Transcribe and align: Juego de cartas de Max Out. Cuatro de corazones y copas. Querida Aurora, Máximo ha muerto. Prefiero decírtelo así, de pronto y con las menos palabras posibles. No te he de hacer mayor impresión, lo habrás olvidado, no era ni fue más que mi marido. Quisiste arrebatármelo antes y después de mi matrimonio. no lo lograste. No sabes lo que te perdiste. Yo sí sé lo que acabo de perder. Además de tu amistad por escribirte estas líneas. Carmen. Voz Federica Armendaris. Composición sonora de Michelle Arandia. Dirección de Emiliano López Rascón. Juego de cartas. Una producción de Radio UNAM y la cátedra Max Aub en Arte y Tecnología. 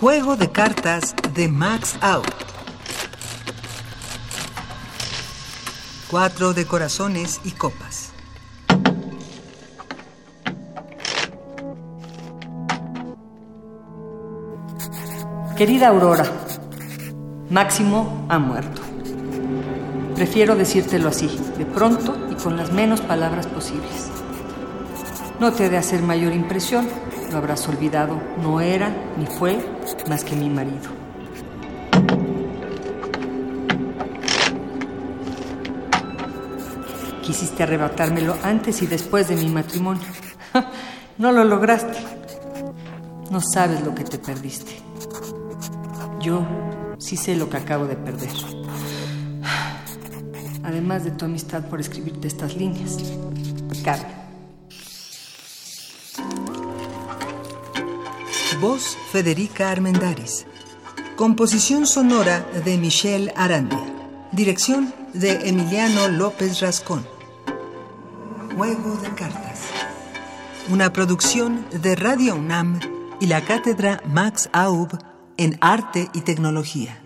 Juego 0.00 0.36
de 0.36 0.48
cartas 0.52 1.16
de 1.34 1.48
Max 1.48 1.98
Out. 2.00 2.24
Cuatro 6.08 6.54
de 6.54 6.66
corazones 6.66 7.40
y 7.42 7.50
copas. 7.50 8.12
Querida 15.56 15.88
Aurora, 15.88 16.30
Máximo 17.50 18.24
ha 18.28 18.38
muerto. 18.38 18.80
Prefiero 20.14 20.54
decírtelo 20.54 21.08
así, 21.08 21.28
de 21.58 21.66
pronto 21.66 22.16
y 22.30 22.36
con 22.36 22.56
las 22.56 22.72
menos 22.72 23.00
palabras 23.00 23.48
posibles. 23.48 24.10
No 25.40 25.52
te 25.52 25.66
he 25.66 25.68
de 25.68 25.78
hacer 25.78 26.02
mayor 26.02 26.32
impresión, 26.34 26.88
lo 27.30 27.38
habrás 27.38 27.68
olvidado, 27.68 28.20
no 28.42 28.60
era 28.60 28.92
ni 29.16 29.26
fue 29.26 29.58
más 30.08 30.24
que 30.24 30.36
mi 30.36 30.48
marido. 30.48 30.90
Quisiste 37.22 37.62
arrebatármelo 37.62 38.36
antes 38.42 38.82
y 38.82 38.86
después 38.86 39.28
de 39.28 39.36
mi 39.36 39.48
matrimonio. 39.48 40.02
no 41.18 41.32
lo 41.32 41.44
lograste. 41.44 41.98
No 43.30 43.40
sabes 43.40 43.82
lo 43.82 43.94
que 43.94 44.04
te 44.04 44.18
perdiste. 44.18 44.76
Yo 46.20 46.46
sí 46.98 47.16
sé 47.16 47.36
lo 47.36 47.50
que 47.50 47.58
acabo 47.58 47.86
de 47.86 47.96
perder. 47.96 48.30
Además 50.64 51.04
de 51.04 51.10
tu 51.10 51.26
amistad 51.26 51.64
por 51.64 51.80
escribirte 51.80 52.28
estas 52.28 52.56
líneas. 52.56 52.96
Carmen. 53.84 54.27
Voz 58.56 58.96
Federica 59.12 59.70
Armendaris. 59.70 60.46
Composición 61.16 61.86
sonora 61.86 62.40
de 62.64 62.76
Michelle 62.76 63.32
Arandia. 63.36 63.84
Dirección 64.32 64.92
de 65.12 65.48
Emiliano 65.48 66.08
López 66.08 66.60
Rascón. 66.60 67.06
Juego 68.56 68.96
de 68.96 69.10
cartas. 69.10 69.60
Una 70.70 70.92
producción 70.92 71.66
de 71.70 71.94
Radio 71.94 72.34
UNAM 72.34 72.80
y 73.20 73.26
la 73.26 73.42
cátedra 73.42 74.02
Max 74.06 74.48
Aub 74.52 74.98
en 75.36 75.56
Arte 75.60 76.08
y 76.12 76.22
Tecnología. 76.22 77.00